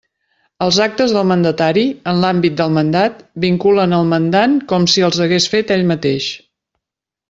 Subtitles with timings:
[0.67, 5.51] Els actes del mandatari, en l'àmbit del mandat, vinculen el mandant com si els hagués
[5.57, 6.37] fet ell mateix.